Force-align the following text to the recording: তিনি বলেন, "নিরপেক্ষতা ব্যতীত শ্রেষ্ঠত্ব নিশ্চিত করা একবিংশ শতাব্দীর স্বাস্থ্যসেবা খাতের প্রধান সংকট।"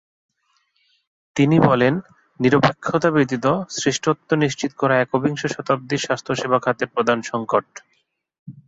তিনি 1.35 1.57
বলেন, 1.61 1.93
"নিরপেক্ষতা 2.39 3.09
ব্যতীত 3.11 3.45
শ্রেষ্ঠত্ব 3.75 4.29
নিশ্চিত 4.35 4.71
করা 4.77 4.95
একবিংশ 4.97 5.41
শতাব্দীর 5.47 6.03
স্বাস্থ্যসেবা 6.05 6.57
খাতের 6.59 6.89
প্রধান 6.95 7.19
সংকট।" 7.23 7.65